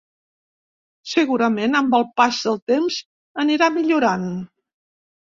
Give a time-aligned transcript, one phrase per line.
[1.09, 2.97] Segurament amb el pas del temps
[3.43, 4.25] anirà millorant.